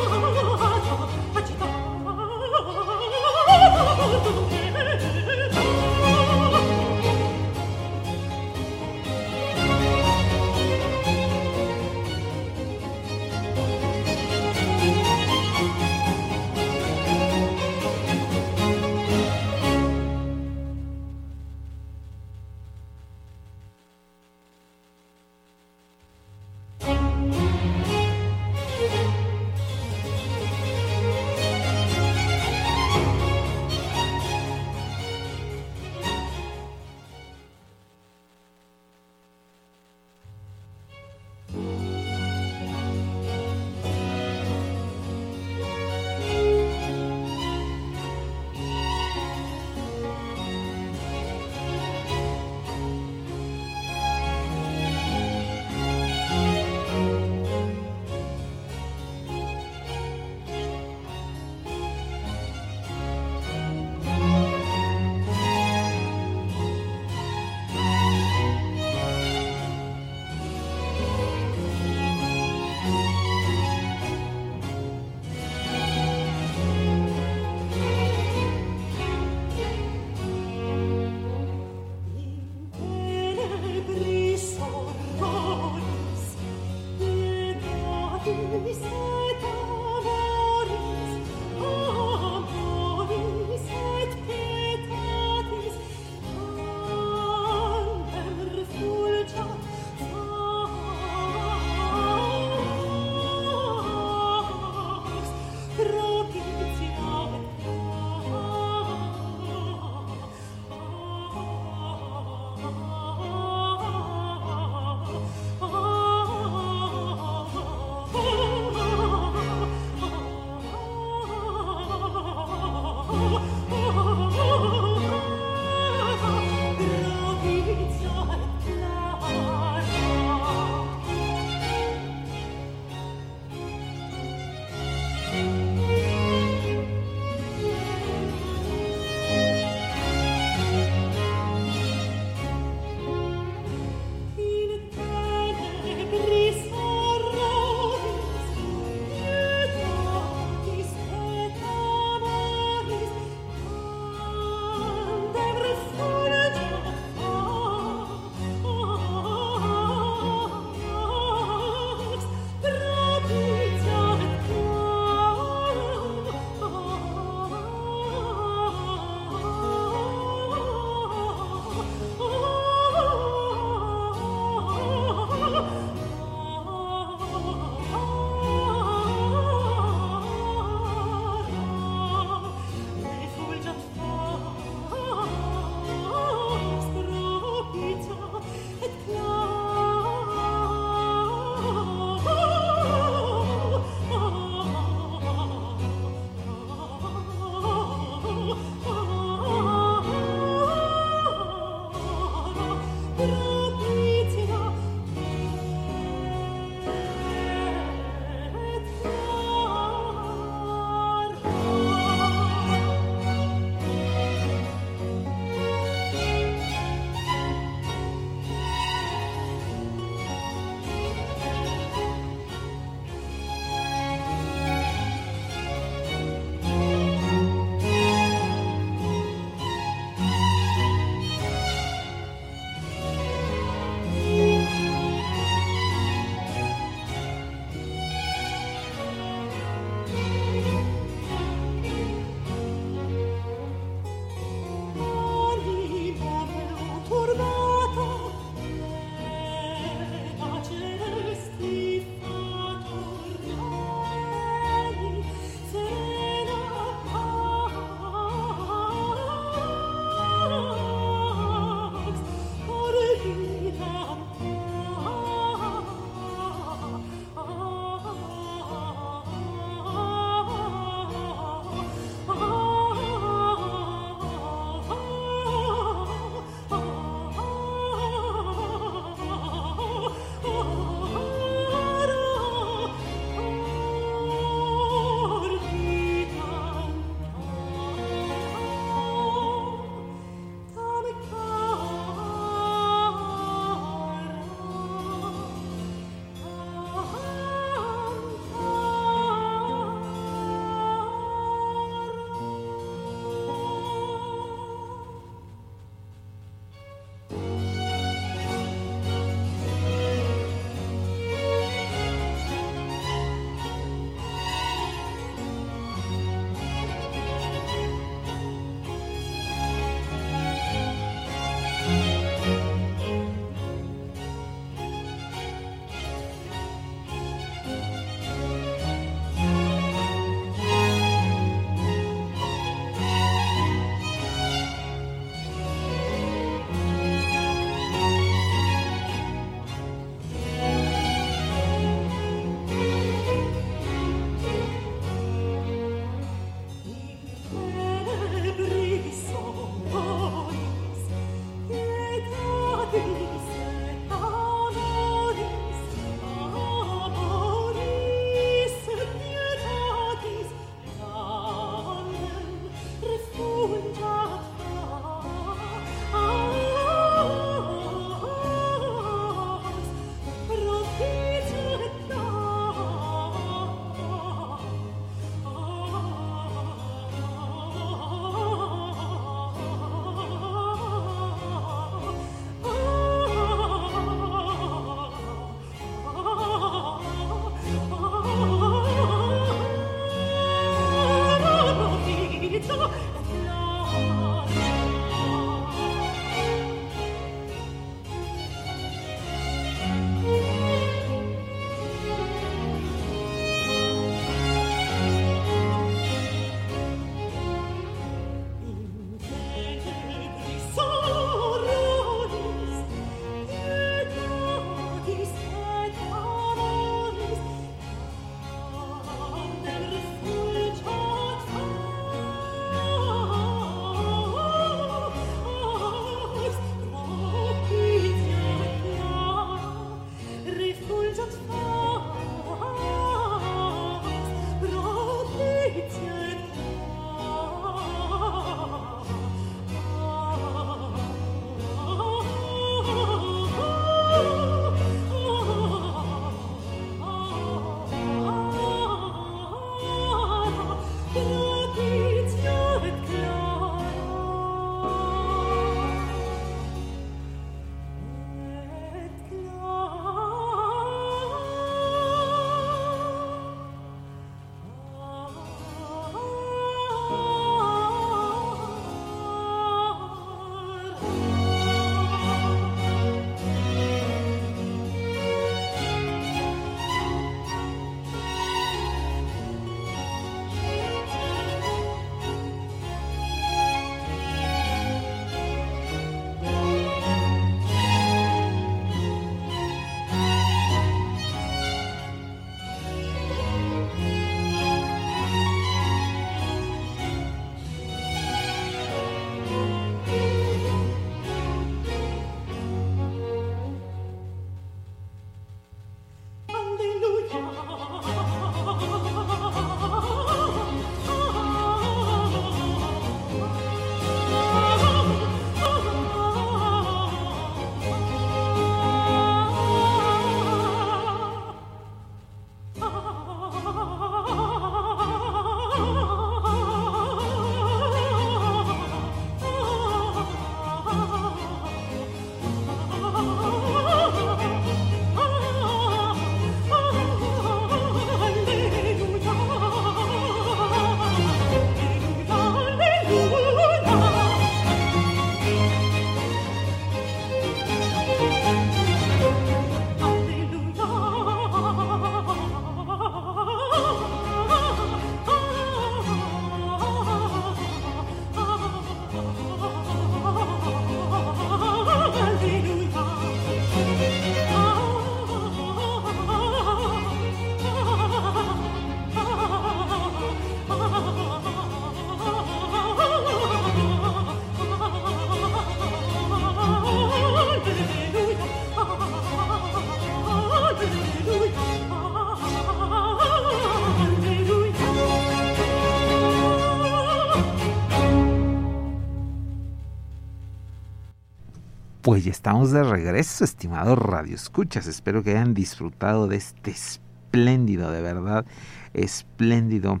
Pues 592.06 592.24
ya 592.24 592.30
estamos 592.30 592.70
de 592.70 592.84
regreso, 592.84 593.42
estimados 593.42 593.98
radioescuchas. 593.98 594.86
Espero 594.86 595.24
que 595.24 595.30
hayan 595.30 595.54
disfrutado 595.54 596.28
de 596.28 596.36
este 596.36 596.70
espléndido, 596.70 597.90
de 597.90 598.00
verdad, 598.00 598.46
espléndido 598.94 600.00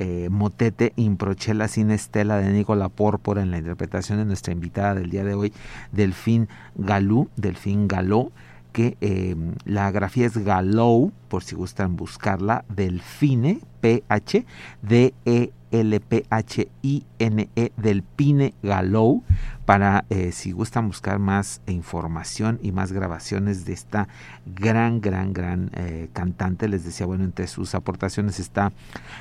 eh, 0.00 0.26
motete 0.32 0.92
Improchela 0.96 1.68
sin 1.68 1.92
estela 1.92 2.38
de 2.38 2.50
Nicola 2.50 2.88
Pórpora 2.88 3.40
en 3.42 3.52
la 3.52 3.58
interpretación 3.58 4.18
de 4.18 4.24
nuestra 4.24 4.52
invitada 4.52 4.96
del 4.96 5.10
día 5.10 5.22
de 5.22 5.34
hoy, 5.34 5.52
Delfín 5.92 6.48
Galú, 6.74 7.28
Delfín 7.36 7.86
Galó, 7.86 8.32
que 8.72 8.96
eh, 9.00 9.36
la 9.64 9.92
grafía 9.92 10.26
es 10.26 10.36
Galou, 10.36 11.12
por 11.28 11.44
si 11.44 11.54
gustan 11.54 11.94
buscarla, 11.94 12.64
Delfine, 12.68 13.60
P-H, 13.80 14.44
D-E-L-P-H-I-N-E, 14.82 15.52
Delpine 17.76 18.54
Galou, 18.64 19.22
para 19.64 20.04
eh, 20.10 20.32
si 20.32 20.52
gustan 20.52 20.88
buscar 20.88 21.18
más 21.18 21.62
información 21.66 22.58
y 22.62 22.72
más 22.72 22.92
grabaciones 22.92 23.64
de 23.64 23.72
esta 23.72 24.08
gran, 24.46 25.00
gran, 25.00 25.32
gran 25.32 25.70
eh, 25.74 26.08
cantante. 26.12 26.68
Les 26.68 26.84
decía, 26.84 27.06
bueno, 27.06 27.24
entre 27.24 27.46
sus 27.46 27.74
aportaciones 27.74 28.38
está 28.40 28.72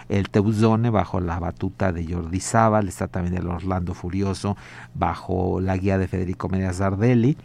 el 0.09 0.29
Teuzone 0.29 0.89
bajo 0.89 1.19
la 1.21 1.39
batuta 1.39 1.91
de 1.91 2.05
Jordi 2.05 2.39
Zabal, 2.39 2.87
está 2.87 3.07
también 3.07 3.37
el 3.37 3.47
Orlando 3.47 3.93
Furioso 3.93 4.57
bajo 4.93 5.61
la 5.61 5.77
guía 5.77 5.97
de 5.97 6.07
Federico 6.07 6.49
Medias 6.49 6.79
Dardelli, 6.79 7.37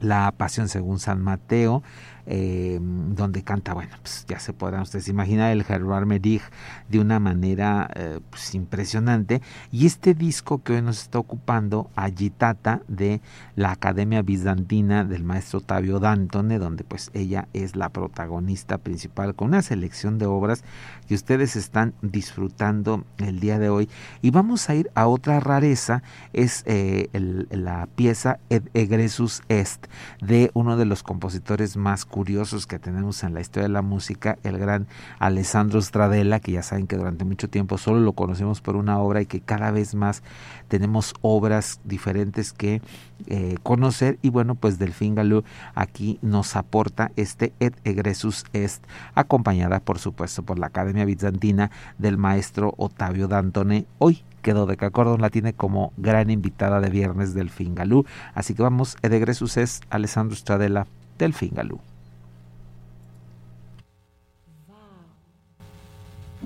la 0.00 0.32
Pasión 0.32 0.68
según 0.68 0.98
San 0.98 1.22
Mateo, 1.22 1.82
eh, 2.26 2.78
donde 2.80 3.42
canta, 3.42 3.72
bueno, 3.74 3.96
pues 4.02 4.26
ya 4.28 4.38
se 4.38 4.52
podrán 4.52 4.82
ustedes 4.82 5.08
imaginar 5.08 5.52
el 5.52 5.64
Gerard 5.64 6.06
Merich 6.06 6.42
de 6.88 6.98
una 6.98 7.20
manera 7.20 7.88
eh, 7.94 8.20
pues, 8.30 8.54
impresionante. 8.54 9.42
Y 9.70 9.86
este 9.86 10.14
disco 10.14 10.62
que 10.62 10.74
hoy 10.74 10.82
nos 10.82 11.02
está 11.02 11.18
ocupando, 11.18 11.90
Agitata, 11.94 12.82
de 12.88 13.20
la 13.54 13.70
Academia 13.70 14.22
Bizantina 14.22 15.04
del 15.04 15.24
maestro 15.24 15.60
Tavio 15.60 16.00
Dantone, 16.00 16.58
donde 16.58 16.84
pues 16.84 17.10
ella 17.14 17.48
es 17.52 17.76
la 17.76 17.88
protagonista 17.88 18.78
principal, 18.78 19.34
con 19.34 19.48
una 19.48 19.62
selección 19.62 20.18
de 20.18 20.26
obras 20.26 20.64
que 21.08 21.14
ustedes 21.14 21.56
están 21.56 21.94
disfrutando 22.02 23.04
el 23.18 23.40
día 23.40 23.58
de 23.58 23.68
hoy. 23.68 23.88
Y 24.22 24.30
vamos 24.30 24.68
a 24.68 24.74
ir 24.74 24.90
a 24.94 25.06
otra 25.06 25.40
rareza, 25.40 26.02
es 26.32 26.62
eh, 26.66 27.08
la 27.50 27.86
pieza 27.94 28.38
Ed 28.50 28.64
Egresus 28.74 29.42
Est, 29.48 29.86
de 30.20 30.50
uno 30.54 30.76
de 30.76 30.84
los 30.84 31.02
compositores 31.02 31.76
más 31.76 32.04
curiosos 32.16 32.66
que 32.66 32.78
tenemos 32.78 33.22
en 33.24 33.34
la 33.34 33.42
historia 33.42 33.68
de 33.68 33.74
la 33.74 33.82
música, 33.82 34.38
el 34.42 34.56
gran 34.56 34.86
Alessandro 35.18 35.82
Stradella, 35.82 36.40
que 36.40 36.52
ya 36.52 36.62
saben 36.62 36.86
que 36.86 36.96
durante 36.96 37.26
mucho 37.26 37.50
tiempo 37.50 37.76
solo 37.76 38.00
lo 38.00 38.14
conocemos 38.14 38.62
por 38.62 38.74
una 38.74 38.98
obra 39.00 39.20
y 39.20 39.26
que 39.26 39.42
cada 39.42 39.70
vez 39.70 39.94
más 39.94 40.22
tenemos 40.68 41.12
obras 41.20 41.78
diferentes 41.84 42.54
que 42.54 42.80
eh, 43.26 43.56
conocer 43.62 44.18
y 44.22 44.30
bueno 44.30 44.54
pues 44.54 44.78
Delfín 44.78 45.14
Galú 45.14 45.44
aquí 45.74 46.18
nos 46.22 46.56
aporta 46.56 47.12
este 47.16 47.52
Et 47.60 47.74
Egresus 47.84 48.46
Est 48.54 48.82
acompañada 49.14 49.80
por 49.80 49.98
supuesto 49.98 50.42
por 50.42 50.58
la 50.58 50.68
Academia 50.68 51.04
Bizantina 51.04 51.70
del 51.98 52.16
maestro 52.16 52.72
Otavio 52.78 53.28
Dantone. 53.28 53.84
Hoy 53.98 54.24
quedó 54.40 54.64
de 54.64 54.78
Cacordon 54.78 55.20
la 55.20 55.28
tiene 55.28 55.52
como 55.52 55.92
gran 55.98 56.30
invitada 56.30 56.80
de 56.80 56.88
viernes 56.88 57.34
Delfín 57.34 57.74
Galú. 57.74 58.06
Así 58.32 58.54
que 58.54 58.62
vamos 58.62 58.96
Et 59.02 59.12
Egresus 59.12 59.58
Est 59.58 59.84
Alessandro 59.90 60.34
Stradella 60.34 60.86
Delfín 61.18 61.52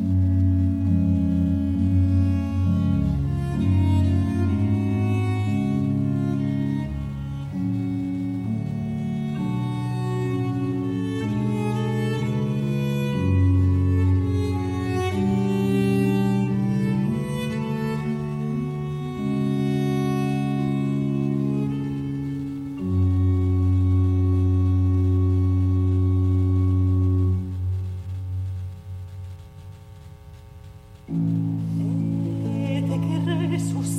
Thank 0.00 0.44
you. 0.44 0.49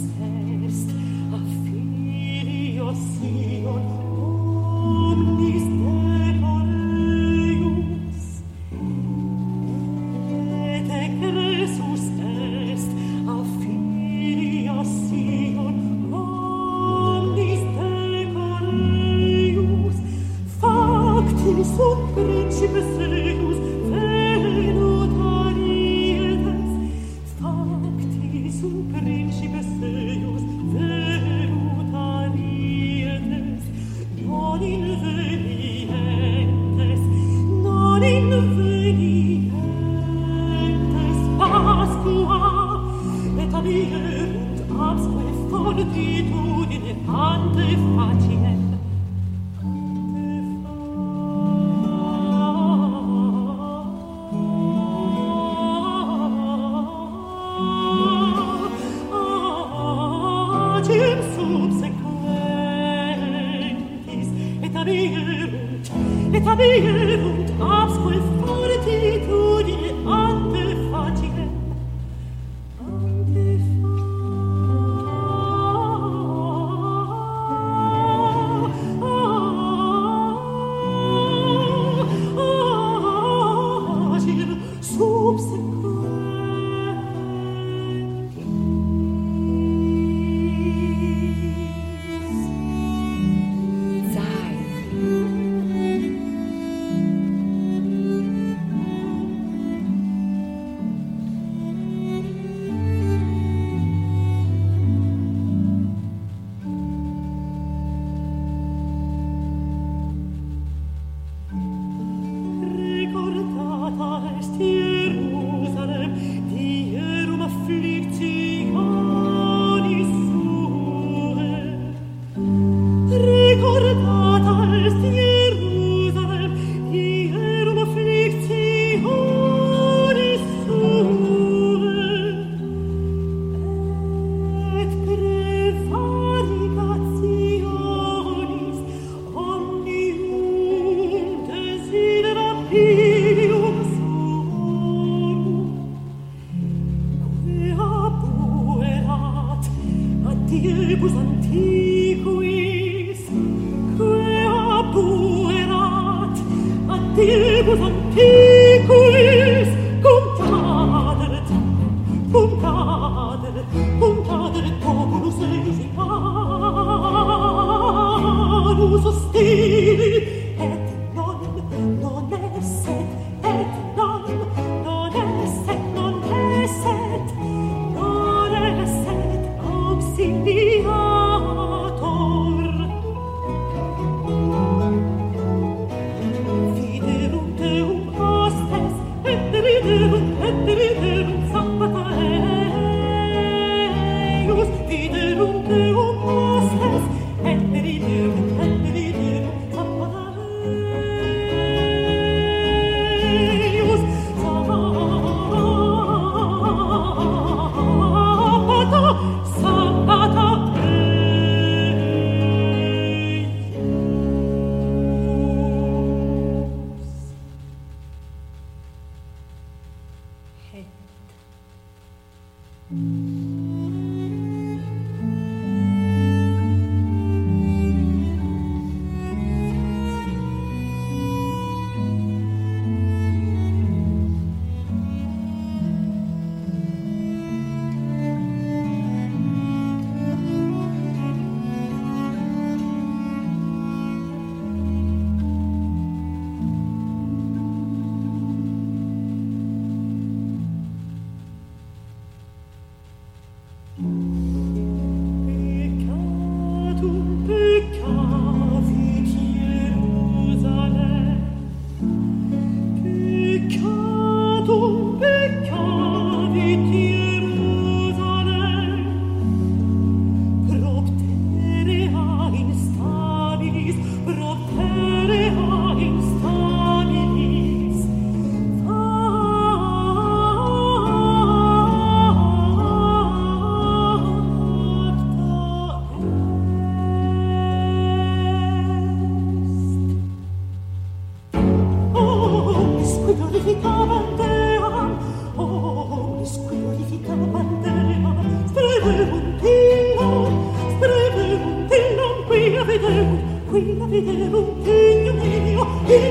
est 0.03 0.89
a 1.33 1.39
filio 1.63 2.89
sion 2.93 3.85
omnis 5.09 5.80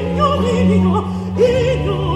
Ignorino, 0.01 1.05
ignorino 1.37 2.10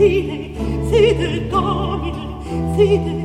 fide, 0.00 0.54
fide 0.88 1.50
domine, 1.50 2.74
fide, 2.74 3.19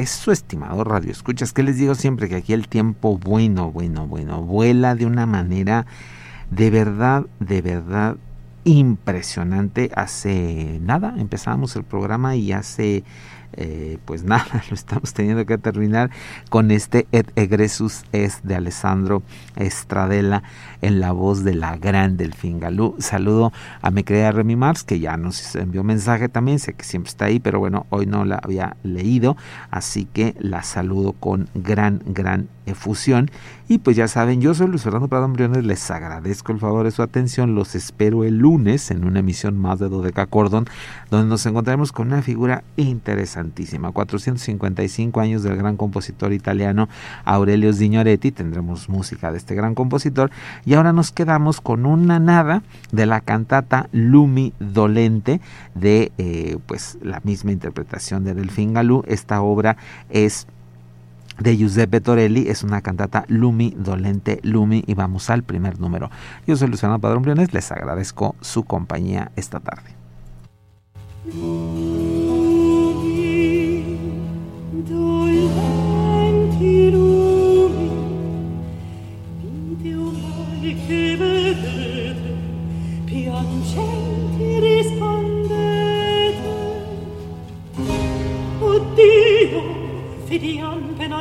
regreso, 0.00 0.32
estimado 0.32 0.82
Radio 0.82 1.10
Escuchas. 1.10 1.52
que 1.52 1.62
les 1.62 1.76
digo 1.76 1.94
siempre? 1.94 2.26
Que 2.26 2.36
aquí 2.36 2.54
el 2.54 2.68
tiempo 2.68 3.18
bueno, 3.18 3.70
bueno, 3.70 4.06
bueno, 4.06 4.40
vuela 4.40 4.94
de 4.94 5.04
una 5.04 5.26
manera 5.26 5.84
de 6.50 6.70
verdad, 6.70 7.26
de 7.38 7.60
verdad 7.60 8.16
impresionante. 8.64 9.90
Hace 9.94 10.80
nada 10.80 11.14
empezamos 11.18 11.76
el 11.76 11.84
programa 11.84 12.34
y 12.34 12.52
hace 12.52 13.04
eh, 13.60 13.98
pues 14.06 14.24
nada, 14.24 14.64
lo 14.68 14.74
estamos 14.74 15.12
teniendo 15.12 15.44
que 15.44 15.58
terminar 15.58 16.10
con 16.48 16.70
este 16.70 17.06
Et 17.12 17.30
Egresus 17.36 18.04
es 18.10 18.40
de 18.42 18.56
Alessandro 18.56 19.22
Estradella 19.56 20.42
en 20.80 20.98
la 20.98 21.12
voz 21.12 21.44
de 21.44 21.54
la 21.54 21.76
gran 21.76 22.16
Delfín 22.16 22.58
Galú. 22.58 22.96
Saludo 22.98 23.52
a 23.82 23.90
mi 23.90 24.02
querida 24.02 24.32
Remy 24.32 24.56
Mars, 24.56 24.82
que 24.82 24.98
ya 24.98 25.18
nos 25.18 25.54
envió 25.56 25.84
mensaje 25.84 26.30
también, 26.30 26.58
sé 26.58 26.72
que 26.72 26.84
siempre 26.84 27.10
está 27.10 27.26
ahí, 27.26 27.38
pero 27.38 27.58
bueno, 27.58 27.86
hoy 27.90 28.06
no 28.06 28.24
la 28.24 28.40
había 28.42 28.76
leído, 28.82 29.36
así 29.70 30.06
que 30.06 30.34
la 30.38 30.62
saludo 30.62 31.12
con 31.12 31.50
gran, 31.54 32.00
gran 32.06 32.48
efusión. 32.70 33.30
Y 33.68 33.78
pues 33.78 33.96
ya 33.96 34.08
saben, 34.08 34.40
yo 34.40 34.52
soy 34.52 34.66
Luis 34.66 34.82
Fernando 34.82 35.06
Prado 35.06 35.28
Briones, 35.28 35.64
les 35.64 35.90
agradezco 35.92 36.50
el 36.50 36.58
favor 36.58 36.84
de 36.84 36.90
su 36.90 37.02
atención, 37.02 37.54
los 37.54 37.76
espero 37.76 38.24
el 38.24 38.38
lunes 38.38 38.90
en 38.90 39.04
una 39.04 39.20
emisión 39.20 39.56
más 39.56 39.78
de 39.78 39.88
Dodeca 39.88 40.26
Cordon, 40.26 40.66
donde 41.08 41.28
nos 41.28 41.46
encontraremos 41.46 41.92
con 41.92 42.08
una 42.08 42.20
figura 42.20 42.64
interesantísima, 42.76 43.92
455 43.92 45.20
años 45.20 45.44
del 45.44 45.56
gran 45.56 45.76
compositor 45.76 46.32
italiano 46.32 46.88
Aurelio 47.24 47.72
Signoretti, 47.72 48.32
tendremos 48.32 48.88
música 48.88 49.30
de 49.30 49.38
este 49.38 49.54
gran 49.54 49.76
compositor, 49.76 50.32
y 50.64 50.74
ahora 50.74 50.92
nos 50.92 51.12
quedamos 51.12 51.60
con 51.60 51.86
una 51.86 52.18
nada 52.18 52.64
de 52.90 53.06
la 53.06 53.20
cantata 53.20 53.88
Lumi 53.92 54.52
Dolente 54.58 55.40
de 55.76 56.10
eh, 56.18 56.58
pues 56.66 56.98
la 57.02 57.20
misma 57.22 57.52
interpretación 57.52 58.24
de 58.24 58.34
Delfín 58.34 58.74
Galú, 58.74 59.04
esta 59.06 59.42
obra 59.42 59.76
es 60.08 60.48
de 61.40 61.56
Giuseppe 61.56 62.00
Torelli, 62.00 62.48
es 62.48 62.62
una 62.62 62.82
cantata 62.82 63.24
Lumi, 63.28 63.74
Dolente 63.76 64.40
Lumi, 64.42 64.84
y 64.86 64.94
vamos 64.94 65.30
al 65.30 65.42
primer 65.42 65.80
número. 65.80 66.10
Yo 66.46 66.56
soy 66.56 66.68
Luciano 66.68 66.98
Padrón 67.00 67.22
Briones, 67.22 67.52
les 67.52 67.72
agradezco 67.72 68.36
su 68.40 68.64
compañía 68.64 69.32
esta 69.36 69.60
tarde. 69.60 69.96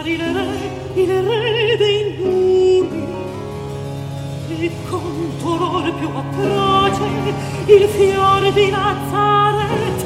il 0.06 0.22
re, 0.22 0.48
il 0.94 1.08
re 1.08 1.78
dei 1.78 2.16
muri, 2.20 3.08
il 4.48 4.72
contorore 4.90 5.92
più 5.92 6.08
atroce, 6.08 7.04
il 7.66 7.88
fiore 7.90 8.54
di 8.54 8.70
Nazareth, 8.70 10.06